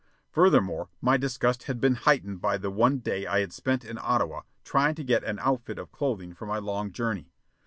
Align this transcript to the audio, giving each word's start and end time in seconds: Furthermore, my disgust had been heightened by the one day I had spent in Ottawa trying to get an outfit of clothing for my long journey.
Furthermore, 0.31 0.89
my 0.99 1.15
disgust 1.15 1.65
had 1.65 1.79
been 1.79 1.93
heightened 1.93 2.41
by 2.41 2.57
the 2.57 2.71
one 2.71 2.97
day 2.97 3.27
I 3.27 3.39
had 3.41 3.53
spent 3.53 3.85
in 3.85 3.99
Ottawa 4.01 4.41
trying 4.63 4.95
to 4.95 5.03
get 5.03 5.23
an 5.23 5.37
outfit 5.37 5.77
of 5.77 5.91
clothing 5.91 6.33
for 6.33 6.47
my 6.47 6.57
long 6.57 6.91
journey. 6.91 7.29